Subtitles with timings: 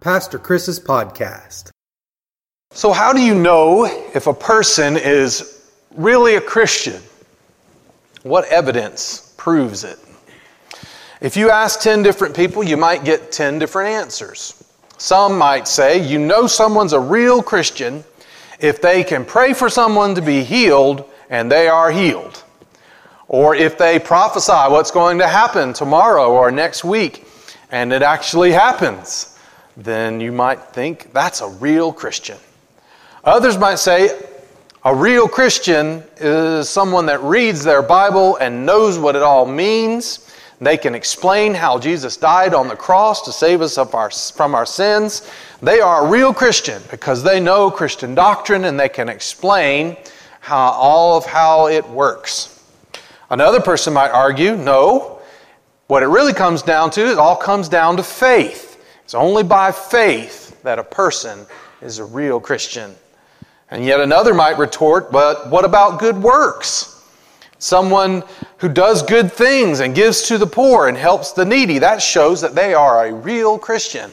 [0.00, 1.70] Pastor Chris's podcast.
[2.70, 7.02] So, how do you know if a person is really a Christian?
[8.22, 9.98] What evidence proves it?
[11.20, 14.64] If you ask 10 different people, you might get 10 different answers.
[14.96, 18.02] Some might say, you know someone's a real Christian
[18.58, 22.42] if they can pray for someone to be healed and they are healed.
[23.28, 27.26] Or if they prophesy what's going to happen tomorrow or next week
[27.70, 29.29] and it actually happens,
[29.84, 32.36] then you might think that's a real Christian.
[33.24, 34.10] Others might say
[34.84, 40.26] a real Christian is someone that reads their Bible and knows what it all means.
[40.60, 44.66] They can explain how Jesus died on the cross to save us our, from our
[44.66, 45.30] sins.
[45.62, 49.96] They are a real Christian because they know Christian doctrine and they can explain
[50.40, 52.62] how, all of how it works.
[53.30, 55.20] Another person might argue, no,
[55.86, 58.69] what it really comes down to, it all comes down to faith.
[59.10, 61.44] It's only by faith that a person
[61.82, 62.94] is a real Christian.
[63.68, 67.04] And yet another might retort, but what about good works?
[67.58, 68.22] Someone
[68.58, 72.40] who does good things and gives to the poor and helps the needy, that shows
[72.42, 74.12] that they are a real Christian.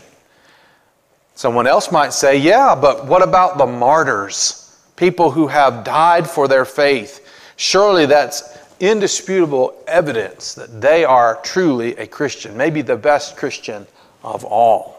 [1.35, 4.81] Someone else might say, yeah, but what about the martyrs?
[4.95, 7.23] People who have died for their faith.
[7.55, 13.85] Surely that's indisputable evidence that they are truly a Christian, maybe the best Christian
[14.33, 14.95] of all.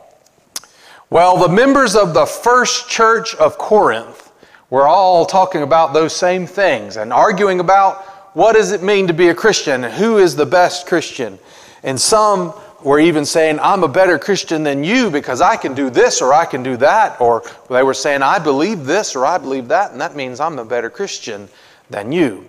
[1.11, 4.31] Well, the members of the first church of Corinth
[4.71, 9.15] were all talking about those same things and arguing about what does it mean to
[9.15, 11.39] be a Christian and who is the best Christian.
[11.83, 12.53] And some
[12.85, 16.35] were even saying, I'm a better Christian than you because I can do this or
[16.35, 17.21] I can do that.
[17.21, 20.59] Or they were saying, I believe this or I believe that, and that means I'm
[20.59, 21.49] a better Christian
[21.91, 22.45] than you.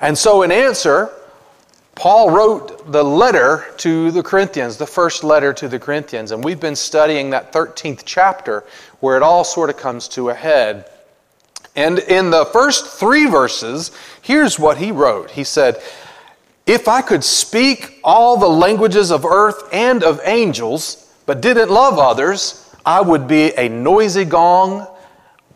[0.00, 1.12] And so, in answer,
[1.94, 6.60] Paul wrote the letter to the Corinthians, the first letter to the Corinthians, and we've
[6.60, 8.64] been studying that 13th chapter
[9.00, 10.90] where it all sort of comes to a head.
[11.76, 13.90] And in the first three verses,
[14.22, 15.80] here's what he wrote He said,
[16.66, 21.98] If I could speak all the languages of earth and of angels, but didn't love
[21.98, 24.86] others, I would be a noisy gong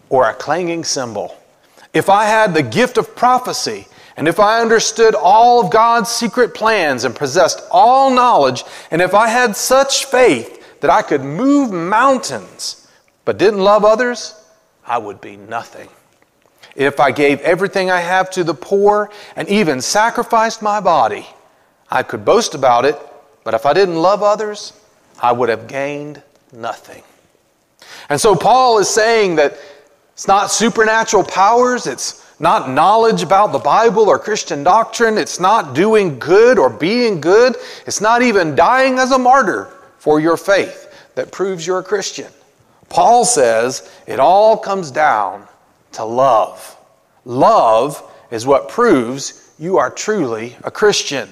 [0.09, 1.37] or a clanging cymbal.
[1.93, 3.87] If I had the gift of prophecy,
[4.19, 9.15] and if I understood all of God's secret plans and possessed all knowledge, and if
[9.15, 12.89] I had such faith that I could move mountains
[13.25, 14.35] but didn't love others,
[14.85, 15.89] I would be nothing.
[16.75, 21.25] If I gave everything I have to the poor and even sacrificed my body,
[21.89, 22.99] I could boast about it,
[23.45, 24.73] but if I didn't love others,
[25.23, 26.21] I would have gained
[26.53, 27.05] nothing.
[28.09, 29.57] And so Paul is saying that
[30.15, 35.19] it's not supernatural powers, it's not knowledge about the Bible or Christian doctrine.
[35.19, 37.57] It's not doing good or being good.
[37.87, 40.85] It's not even dying as a martyr for your faith
[41.15, 42.31] that proves you're a Christian.
[42.89, 45.47] Paul says it all comes down
[45.93, 46.77] to love.
[47.25, 51.29] Love is what proves you are truly a Christian.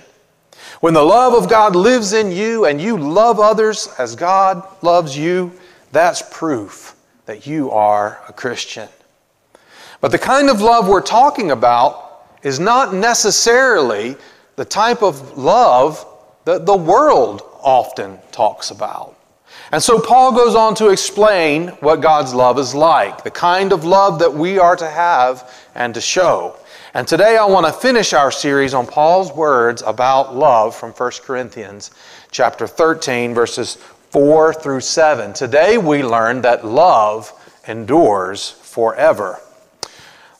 [0.81, 5.17] When the love of God lives in you and you love others as God loves
[5.17, 5.53] you,
[5.93, 6.97] that's proof
[7.27, 8.89] that you are a Christian.
[10.01, 14.17] But the kind of love we're talking about is not necessarily
[14.57, 16.07] the type of love
[16.45, 19.17] that the world often talks about.
[19.73, 23.85] And so Paul goes on to explain what God's love is like, the kind of
[23.85, 26.57] love that we are to have and to show.
[26.95, 31.11] And today I want to finish our series on Paul's words about love from 1
[31.25, 31.91] Corinthians
[32.31, 33.75] chapter 13 verses
[34.11, 35.33] 4 through 7.
[35.33, 37.33] Today we learn that love
[37.67, 39.41] endures forever.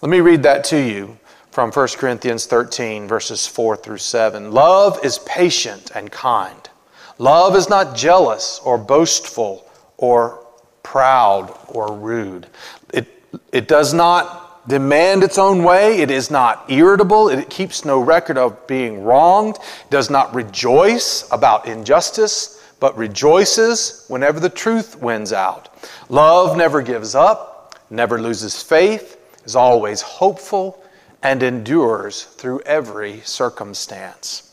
[0.03, 1.17] Let me read that to you
[1.51, 4.53] from 1 Corinthians 13, verses 4 through 7.
[4.53, 6.69] Love is patient and kind.
[7.17, 10.47] Love is not jealous or boastful or
[10.83, 12.47] proud or rude.
[12.93, 13.09] It,
[13.53, 16.03] it does not demand its own way.
[16.03, 17.31] It is not irritable.
[17.31, 19.57] It keeps no record of being wronged.
[19.57, 25.75] It does not rejoice about injustice, but rejoices whenever the truth wins out.
[26.11, 29.16] Love never gives up, never loses faith
[29.47, 30.83] is always hopeful
[31.23, 34.53] and endures through every circumstance.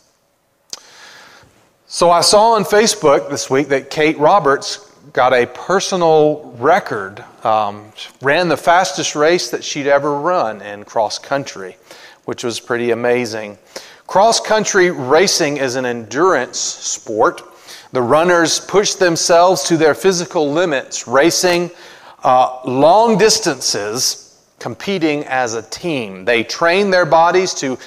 [1.88, 7.92] So I saw on Facebook this week that Kate Roberts got a personal record, um,
[8.22, 11.78] ran the fastest race that she'd ever run in cross country,
[12.25, 13.57] which was pretty amazing.
[14.07, 17.42] Cross country racing is an endurance sport.
[17.92, 21.69] The runners push themselves to their physical limits, racing
[22.24, 24.23] uh, long distances
[24.63, 26.24] competing as a team.
[26.24, 27.77] They train their bodies to,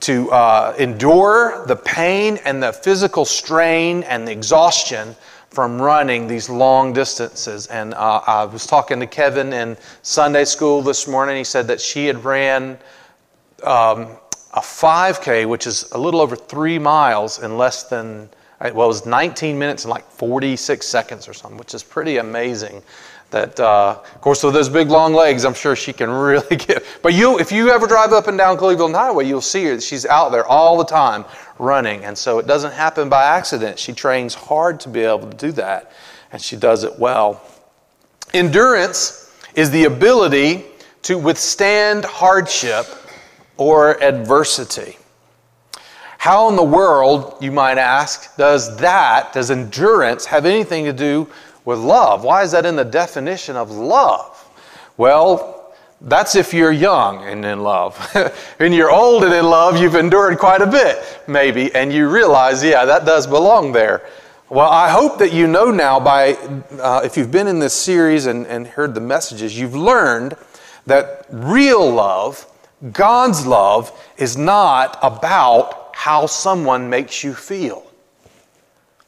[0.00, 5.14] to uh, endure the pain and the physical strain and the exhaustion
[5.50, 7.68] from running these long distances.
[7.68, 11.36] And uh, I was talking to Kevin in Sunday school this morning.
[11.36, 12.78] He said that she had ran
[13.62, 14.08] um,
[14.54, 18.28] a 5K, which is a little over three miles in less than,
[18.60, 22.82] well, it was 19 minutes and like 46 seconds or something, which is pretty amazing.
[23.30, 26.84] That, uh, of course, with those big long legs, I'm sure she can really get.
[27.02, 29.80] But you, if you ever drive up and down Cleveland Highway, you'll see her.
[29.80, 31.24] She's out there all the time
[31.58, 32.04] running.
[32.04, 33.78] And so it doesn't happen by accident.
[33.78, 35.92] She trains hard to be able to do that,
[36.32, 37.42] and she does it well.
[38.32, 40.64] Endurance is the ability
[41.02, 42.86] to withstand hardship
[43.56, 44.98] or adversity.
[46.18, 51.28] How in the world, you might ask, does that, does endurance have anything to do
[51.64, 52.24] with love?
[52.24, 54.40] Why is that in the definition of love?
[54.96, 57.96] Well, that's if you're young and in love.
[58.58, 62.62] when you're old and in love, you've endured quite a bit, maybe, and you realize,
[62.62, 64.02] yeah, that does belong there.
[64.50, 66.34] Well, I hope that you know now by,
[66.78, 70.36] uh, if you've been in this series and, and heard the messages, you've learned
[70.86, 72.46] that real love,
[72.92, 77.90] God's love, is not about how someone makes you feel.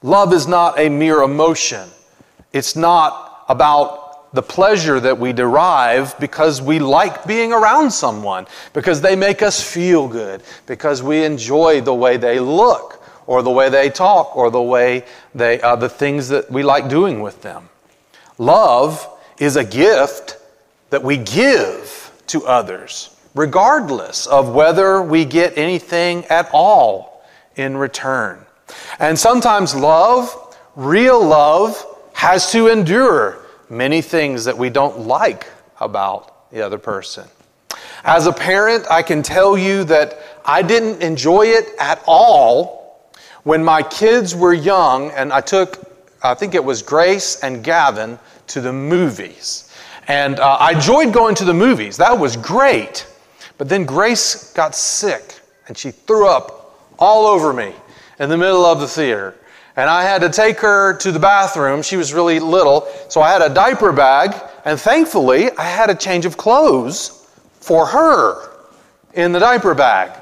[0.02, 1.90] Love is not a mere emotion.
[2.52, 9.00] It's not about the pleasure that we derive because we like being around someone, because
[9.00, 13.68] they make us feel good, because we enjoy the way they look, or the way
[13.68, 15.04] they talk, or the way
[15.34, 17.68] they, uh, the things that we like doing with them.
[18.38, 19.08] Love
[19.38, 20.38] is a gift
[20.90, 27.24] that we give to others, regardless of whether we get anything at all
[27.56, 28.44] in return.
[28.98, 31.84] And sometimes love, real love,
[32.16, 35.46] has to endure many things that we don't like
[35.80, 37.28] about the other person.
[38.04, 43.62] As a parent, I can tell you that I didn't enjoy it at all when
[43.62, 45.92] my kids were young and I took,
[46.22, 49.70] I think it was Grace and Gavin, to the movies.
[50.08, 53.06] And uh, I enjoyed going to the movies, that was great.
[53.58, 55.38] But then Grace got sick
[55.68, 57.74] and she threw up all over me
[58.18, 59.34] in the middle of the theater
[59.76, 61.82] and I had to take her to the bathroom.
[61.82, 64.34] She was really little, so I had a diaper bag,
[64.64, 67.28] and thankfully, I had a change of clothes
[67.60, 68.50] for her
[69.12, 70.18] in the diaper bag,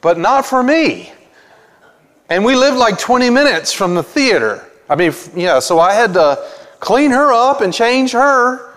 [0.00, 1.12] but not for me.
[2.30, 4.66] And we lived like 20 minutes from the theater.
[4.88, 6.42] I mean, yeah, so I had to
[6.80, 8.74] clean her up and change her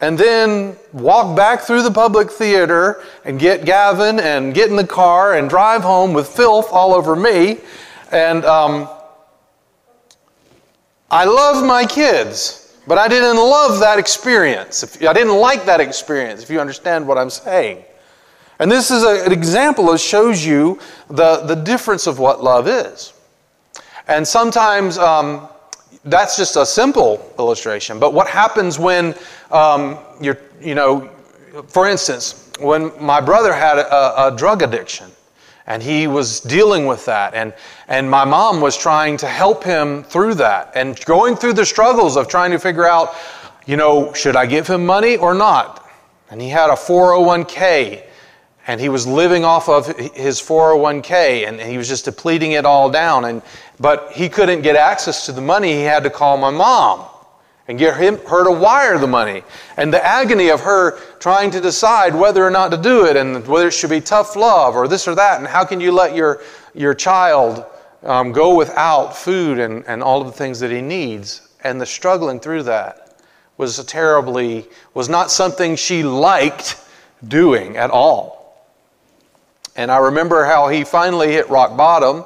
[0.00, 4.86] and then walk back through the public theater and get Gavin and get in the
[4.86, 7.58] car and drive home with filth all over me.
[8.10, 8.88] And, um,
[11.10, 14.84] I love my kids, but I didn't love that experience.
[15.02, 17.84] I didn't like that experience, if you understand what I'm saying.
[18.58, 20.78] And this is a, an example that shows you
[21.08, 23.14] the, the difference of what love is.
[24.06, 25.48] And sometimes um,
[26.04, 27.98] that's just a simple illustration.
[27.98, 29.14] But what happens when
[29.50, 31.10] um, you're, you know,
[31.68, 35.10] for instance, when my brother had a, a drug addiction,
[35.68, 37.34] and he was dealing with that.
[37.34, 37.54] And
[37.86, 42.16] and my mom was trying to help him through that and going through the struggles
[42.16, 43.14] of trying to figure out
[43.66, 45.88] you know should i give him money or not?
[46.30, 48.02] And he had a 401k
[48.66, 52.90] and he was living off of his 401k and he was just depleting it all
[52.90, 53.26] down.
[53.26, 53.42] And
[53.78, 55.72] but he couldn't get access to the money.
[55.72, 57.06] He had to call my mom
[57.68, 59.42] and get him, her to wire the money.
[59.76, 63.46] And the agony of her trying to decide whether or not to do it and
[63.46, 65.38] whether it should be tough love or this or that.
[65.38, 66.40] And how can you let your,
[66.74, 67.64] your child
[68.02, 71.46] um, go without food and, and all of the things that he needs?
[71.62, 73.20] And the struggling through that
[73.58, 76.82] was a terribly, was not something she liked
[77.26, 78.38] doing at all.
[79.76, 82.24] And I remember how he finally hit rock bottom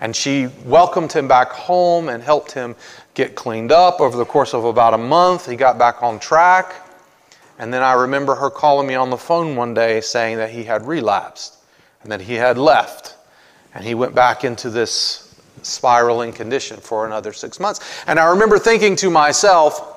[0.00, 2.76] and she welcomed him back home and helped him
[3.14, 5.48] get cleaned up over the course of about a month.
[5.48, 6.74] He got back on track.
[7.58, 10.64] And then I remember her calling me on the phone one day saying that he
[10.64, 11.56] had relapsed
[12.02, 13.14] and that he had left.
[13.74, 18.02] And he went back into this spiraling condition for another six months.
[18.06, 19.94] And I remember thinking to myself,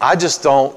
[0.00, 0.76] I just don't,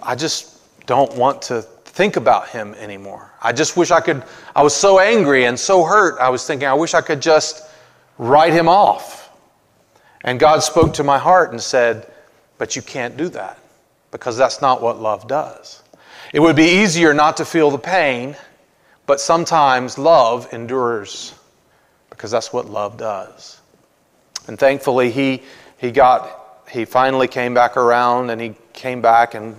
[0.00, 3.32] I just don't want to think about him anymore.
[3.46, 4.24] I just wish I could,
[4.56, 7.62] I was so angry and so hurt, I was thinking, I wish I could just
[8.18, 9.30] write him off.
[10.22, 12.12] And God spoke to my heart and said,
[12.58, 13.56] But you can't do that
[14.10, 15.84] because that's not what love does.
[16.32, 18.34] It would be easier not to feel the pain,
[19.06, 21.32] but sometimes love endures
[22.10, 23.60] because that's what love does.
[24.48, 25.44] And thankfully, he,
[25.78, 29.54] he got, he finally came back around and he came back and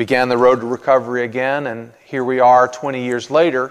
[0.00, 1.66] began the road to recovery again.
[1.66, 3.70] And here we are 20 years later.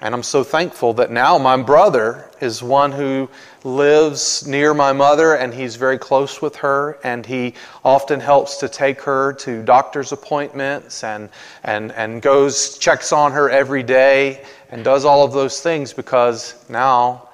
[0.00, 3.28] And I'm so thankful that now my brother is one who
[3.64, 7.54] lives near my mother and he's very close with her and he
[7.84, 11.30] often helps to take her to doctor's appointments and,
[11.64, 16.64] and, and goes, checks on her every day and does all of those things because
[16.68, 17.28] now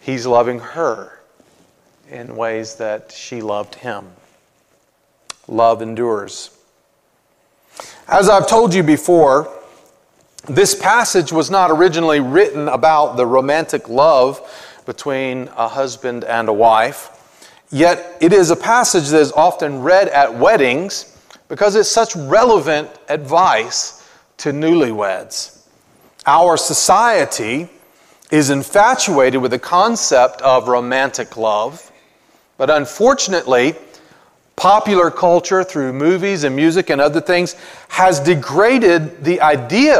[0.00, 1.20] he's loving her
[2.10, 4.06] in ways that she loved him.
[5.48, 6.48] Love endures.
[8.08, 9.52] As I've told you before,
[10.48, 14.40] this passage was not originally written about the romantic love
[14.86, 17.10] between a husband and a wife,
[17.70, 21.16] yet it is a passage that is often read at weddings
[21.48, 25.60] because it's such relevant advice to newlyweds.
[26.26, 27.68] Our society
[28.30, 31.92] is infatuated with the concept of romantic love,
[32.56, 33.76] but unfortunately,
[34.56, 37.56] popular culture through movies and music and other things
[37.88, 39.98] has degraded the idea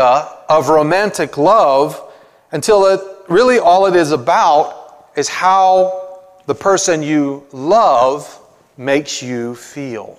[0.49, 2.12] of romantic love
[2.52, 8.38] until it really all it is about is how the person you love
[8.76, 10.18] makes you feel.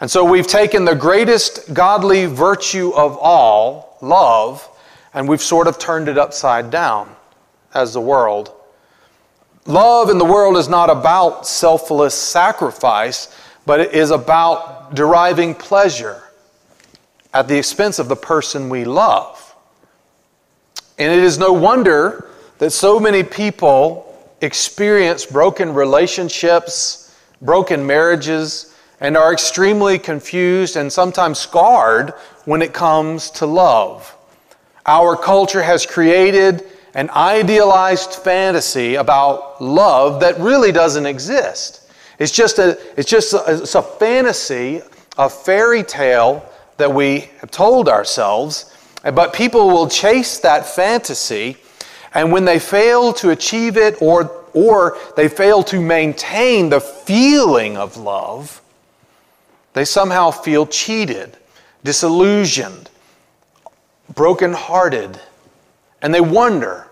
[0.00, 4.68] And so we've taken the greatest godly virtue of all, love,
[5.12, 7.14] and we've sort of turned it upside down
[7.74, 8.52] as the world
[9.68, 13.28] Love in the world is not about selfless sacrifice,
[13.66, 16.22] but it is about deriving pleasure
[17.34, 19.54] at the expense of the person we love.
[20.98, 24.06] And it is no wonder that so many people
[24.40, 32.14] experience broken relationships, broken marriages, and are extremely confused and sometimes scarred
[32.46, 34.16] when it comes to love.
[34.86, 36.64] Our culture has created
[36.98, 41.88] an idealized fantasy about love that really doesn't exist.
[42.18, 44.82] It's just a, it's just a, it's a fantasy,
[45.16, 46.44] a fairy tale
[46.76, 48.76] that we have told ourselves,
[49.14, 51.58] but people will chase that fantasy,
[52.14, 57.76] and when they fail to achieve it or, or they fail to maintain the feeling
[57.76, 58.60] of love,
[59.74, 61.36] they somehow feel cheated,
[61.84, 62.90] disillusioned,
[64.12, 65.20] brokenhearted,
[66.02, 66.87] and they wonder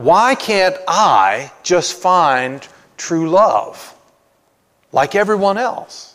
[0.00, 2.66] why can't I just find
[2.96, 3.94] true love
[4.92, 6.14] like everyone else?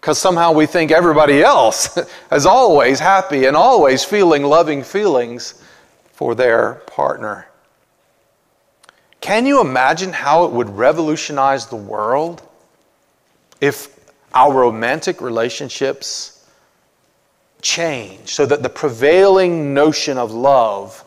[0.00, 1.96] Because somehow we think everybody else
[2.32, 5.62] is always happy and always feeling loving feelings
[6.14, 7.46] for their partner.
[9.20, 12.42] Can you imagine how it would revolutionize the world
[13.60, 14.00] if
[14.34, 16.44] our romantic relationships
[17.62, 21.04] change so that the prevailing notion of love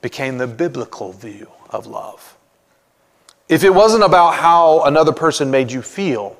[0.00, 2.36] became the biblical view of love.
[3.48, 6.36] If it wasn't about how another person made you feel,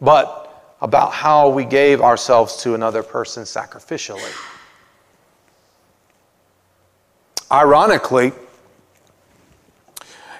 [0.00, 4.32] but about how we gave ourselves to another person sacrificially.
[7.50, 8.32] Ironically,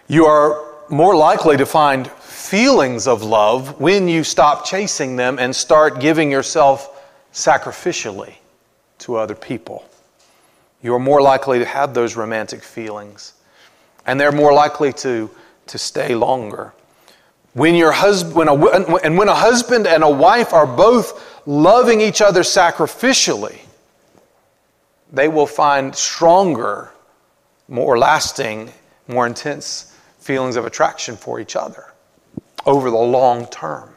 [0.07, 5.55] you are more likely to find feelings of love when you stop chasing them and
[5.55, 7.03] start giving yourself
[7.33, 8.35] sacrificially
[8.99, 9.85] to other people
[10.83, 13.35] you are more likely to have those romantic feelings.
[14.07, 15.31] And they're more likely to,
[15.67, 16.73] to stay longer.
[17.55, 22.01] When your husband, when a, and when a husband and a wife are both loving
[22.01, 23.59] each other sacrificially,
[25.13, 26.91] they will find stronger,
[27.67, 28.73] more lasting,
[29.09, 31.87] more intense feelings of attraction for each other
[32.67, 33.95] over the long term.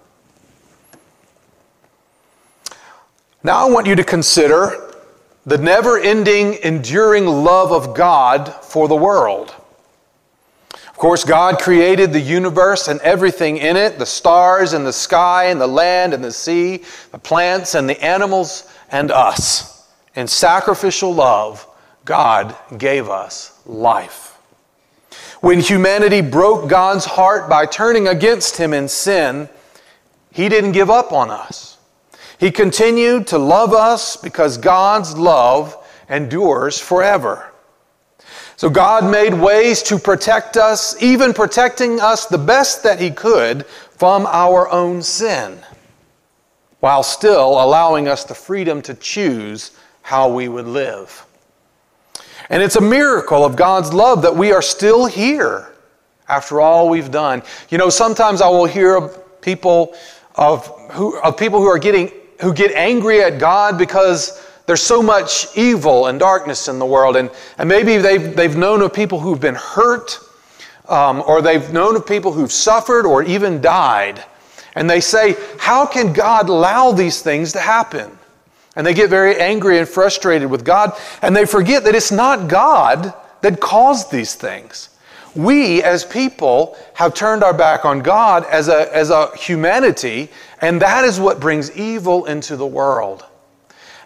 [3.44, 4.81] Now, I want you to consider
[5.46, 9.56] the never ending, enduring love of God for the world.
[10.74, 15.46] Of course, God created the universe and everything in it the stars and the sky
[15.46, 19.88] and the land and the sea, the plants and the animals and us.
[20.16, 21.66] In sacrificial love,
[22.06, 24.38] God gave us life.
[25.40, 29.50] When humanity broke God's heart by turning against Him in sin,
[30.32, 31.71] He didn't give up on us.
[32.42, 35.78] He continued to love us because God's love
[36.10, 37.52] endures forever.
[38.56, 43.68] So God made ways to protect us, even protecting us the best that He could
[43.68, 45.60] from our own sin,
[46.80, 51.24] while still allowing us the freedom to choose how we would live.
[52.50, 55.76] And it's a miracle of God's love that we are still here
[56.28, 57.44] after all we've done.
[57.70, 59.10] You know, sometimes I will hear
[59.42, 59.94] people
[60.34, 65.02] of, who, of people who are getting who get angry at God because there's so
[65.02, 67.16] much evil and darkness in the world.
[67.16, 70.20] And, and maybe they've, they've known of people who've been hurt,
[70.88, 74.24] um, or they've known of people who've suffered or even died.
[74.76, 78.18] And they say, How can God allow these things to happen?
[78.76, 82.48] And they get very angry and frustrated with God, and they forget that it's not
[82.48, 84.91] God that caused these things.
[85.36, 90.30] We, as people, have turned our back on God as a, as a humanity,
[90.62, 93.26] and that is what brings evil into the world.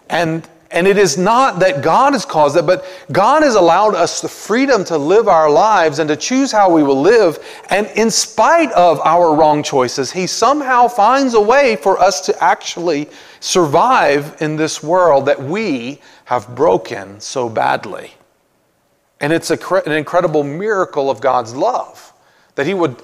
[0.08, 4.20] And and it is not that God has caused it, but God has allowed us
[4.20, 7.38] the freedom to live our lives and to choose how we will live.
[7.70, 12.42] And in spite of our wrong choices, He somehow finds a way for us to
[12.42, 18.15] actually survive in this world that we have broken so badly.
[19.20, 22.12] And it's a, an incredible miracle of God's love
[22.54, 23.02] that He would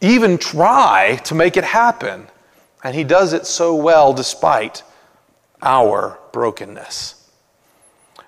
[0.00, 2.26] even try to make it happen.
[2.82, 4.82] And He does it so well despite
[5.62, 7.30] our brokenness.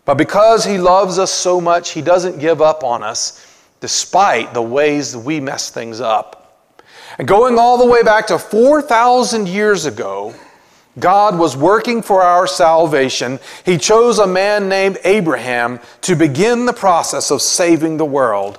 [0.05, 3.43] But because He loves us so much, He doesn't give up on us
[3.81, 6.71] despite the ways that we mess things up.
[7.19, 10.35] And going all the way back to 4,000 years ago,
[10.99, 13.38] God was working for our salvation.
[13.65, 18.59] He chose a man named Abraham to begin the process of saving the world,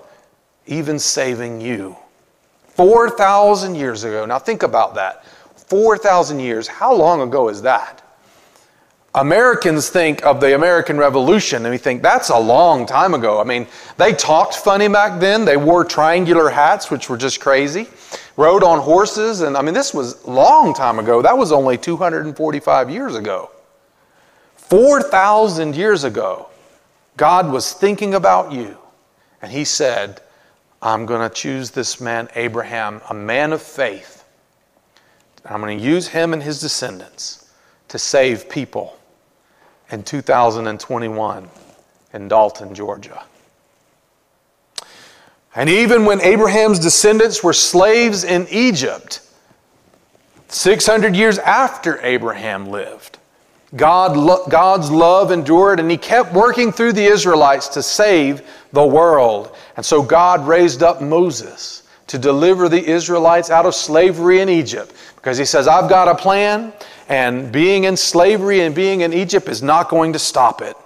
[0.68, 1.98] even saving you.
[2.76, 4.26] 4,000 years ago.
[4.26, 5.26] Now think about that.
[5.56, 6.68] 4,000 years.
[6.68, 8.04] How long ago is that?
[9.16, 13.42] Americans think of the American Revolution and we think that's a long time ago.
[13.42, 13.66] I mean,
[13.98, 15.44] they talked funny back then.
[15.44, 17.88] They wore triangular hats, which were just crazy.
[18.38, 21.22] Rode on horses, and I mean, this was a long time ago.
[21.22, 23.52] That was only 245 years ago.
[24.56, 26.48] 4,000 years ago,
[27.18, 28.78] God was thinking about you,
[29.42, 30.22] and He said,
[30.82, 34.24] I'm going to choose this man, Abraham, a man of faith.
[35.46, 37.50] I'm going to use him and his descendants
[37.88, 39.00] to save people
[39.92, 41.50] in 2021
[42.14, 43.24] in Dalton, Georgia.
[45.58, 49.22] And even when Abraham's descendants were slaves in Egypt,
[50.50, 53.18] 600 years after Abraham lived,
[53.76, 59.56] God, God's love endured and he kept working through the Israelites to save the world.
[59.76, 64.94] And so God raised up Moses to deliver the Israelites out of slavery in Egypt
[65.16, 66.72] because he says, I've got a plan
[67.10, 70.78] and being in slavery and being in Egypt is not going to stop it.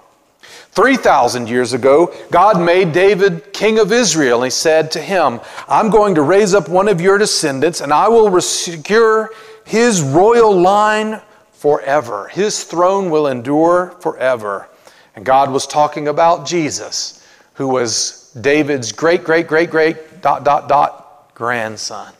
[0.72, 6.14] 3,000 years ago, God made David king of Israel, he said to him, I'm going
[6.14, 9.30] to raise up one of your descendants, and I will secure
[9.66, 11.20] his royal line
[11.52, 12.28] forever.
[12.28, 14.68] His throne will endure forever.
[15.14, 20.68] And God was talking about Jesus, who was David's great, great, great, great, dot, dot,
[20.68, 22.14] dot grandson.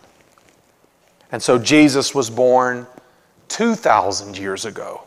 [1.32, 2.86] And so Jesus was born
[3.48, 5.01] 2,000 years ago.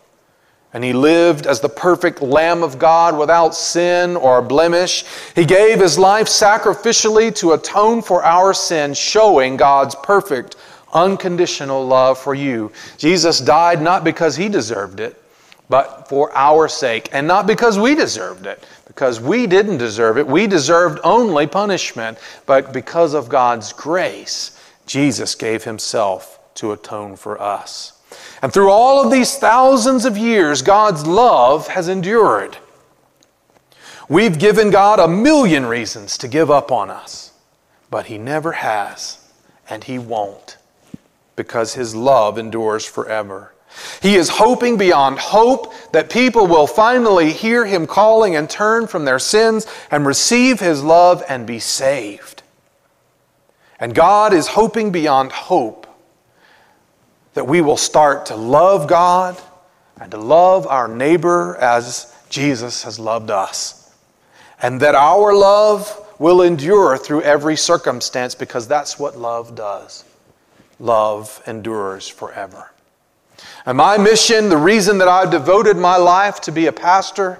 [0.75, 5.05] And he lived as the perfect Lamb of God without sin or blemish.
[5.33, 10.57] He gave his life sacrificially to atone for our sin, showing God's perfect,
[10.93, 12.73] unconditional love for you.
[12.97, 15.15] Jesus died not because he deserved it,
[15.69, 20.27] but for our sake, and not because we deserved it, because we didn't deserve it.
[20.27, 27.41] We deserved only punishment, but because of God's grace, Jesus gave himself to atone for
[27.41, 27.94] us.
[28.45, 32.55] And through all of these thousands of years, God's love has endured.
[34.07, 37.33] We've given God a million reasons to give up on us,
[37.89, 39.17] but He never has,
[39.67, 40.57] and He won't,
[41.35, 43.51] because His love endures forever.
[43.99, 49.05] He is hoping beyond hope that people will finally hear Him calling and turn from
[49.05, 52.43] their sins and receive His love and be saved.
[53.79, 55.84] And God is hoping beyond hope
[57.35, 59.39] that we will start to love God
[60.01, 63.93] and to love our neighbor as Jesus has loved us.
[64.61, 70.05] And that our love will endure through every circumstance because that's what love does.
[70.79, 72.71] Love endures forever.
[73.65, 77.39] And my mission, the reason that I've devoted my life to be a pastor,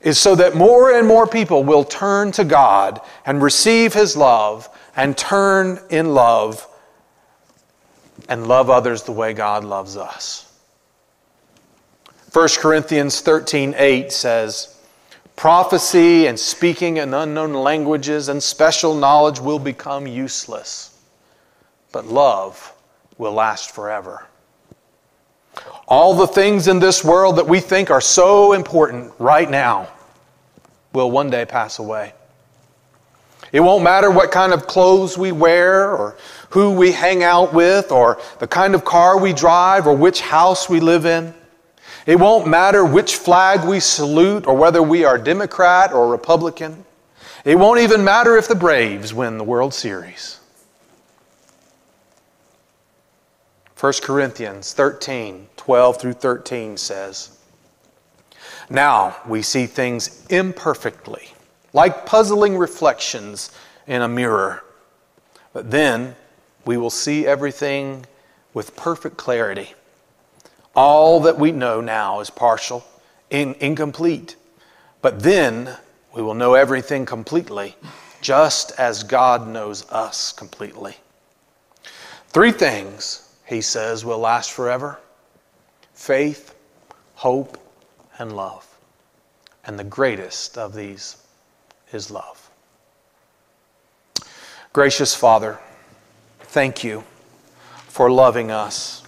[0.00, 4.68] is so that more and more people will turn to God and receive His love
[4.94, 6.66] and turn in love
[8.28, 10.42] and love others the way God loves us.
[12.32, 14.76] 1 Corinthians 13 8 says,
[15.36, 20.98] Prophecy and speaking in unknown languages and special knowledge will become useless,
[21.92, 22.72] but love
[23.18, 24.26] will last forever.
[25.88, 29.88] All the things in this world that we think are so important right now
[30.92, 32.12] will one day pass away.
[33.52, 36.16] It won't matter what kind of clothes we wear or
[36.50, 40.68] who we hang out with or the kind of car we drive or which house
[40.68, 41.34] we live in.
[42.06, 46.84] It won't matter which flag we salute or whether we are Democrat or Republican.
[47.44, 50.40] It won't even matter if the Braves win the World Series.
[53.78, 57.38] 1 Corinthians 13, 12 through 13 says,
[58.70, 61.28] Now we see things imperfectly,
[61.72, 63.50] like puzzling reflections
[63.86, 64.64] in a mirror.
[65.52, 66.16] But then
[66.66, 68.04] we will see everything
[68.52, 69.72] with perfect clarity.
[70.74, 72.84] All that we know now is partial,
[73.30, 74.36] in, incomplete.
[75.00, 75.76] But then
[76.12, 77.76] we will know everything completely,
[78.20, 80.96] just as God knows us completely.
[82.28, 84.98] Three things, he says, will last forever
[85.94, 86.54] faith,
[87.14, 87.56] hope,
[88.18, 88.66] and love.
[89.64, 91.16] And the greatest of these
[91.92, 92.50] is love.
[94.74, 95.58] Gracious Father,
[96.48, 97.04] thank you
[97.88, 99.02] for loving us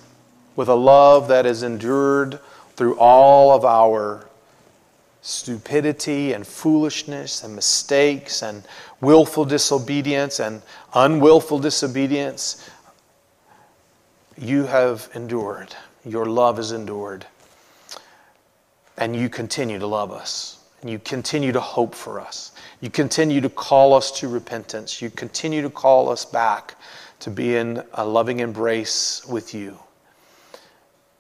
[0.56, 2.40] with a love that has endured
[2.76, 4.26] through all of our
[5.20, 8.66] stupidity and foolishness and mistakes and
[9.00, 10.62] willful disobedience and
[10.94, 12.70] unwillful disobedience.
[14.36, 15.74] You have endured.
[16.04, 17.26] Your love is endured.
[18.96, 20.58] And you continue to love us.
[20.80, 22.52] And you continue to hope for us.
[22.80, 25.02] You continue to call us to repentance.
[25.02, 26.76] You continue to call us back
[27.20, 29.78] to be in a loving embrace with you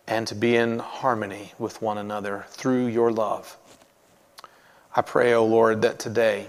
[0.06, 3.56] and to be in harmony with one another through your love.
[4.94, 6.46] I pray, O oh Lord, that today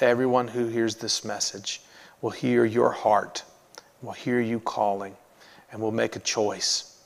[0.00, 1.80] everyone who hears this message
[2.20, 3.44] will hear your heart,
[4.02, 5.16] will hear you calling,
[5.70, 7.00] and will make a choice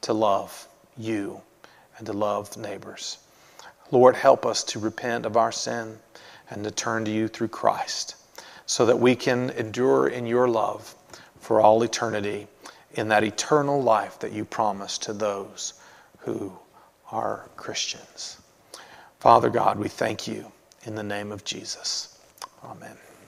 [0.00, 1.40] to love you
[1.98, 3.18] and to love neighbors.
[3.90, 5.98] Lord, help us to repent of our sin
[6.50, 8.16] and to turn to you through Christ
[8.66, 10.94] so that we can endure in your love
[11.48, 12.46] for all eternity
[12.92, 15.72] in that eternal life that you promise to those
[16.18, 16.52] who
[17.10, 18.36] are Christians.
[19.18, 20.52] Father God, we thank you
[20.84, 22.18] in the name of Jesus.
[22.62, 22.98] Amen.